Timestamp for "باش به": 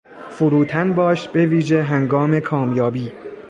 0.93-1.45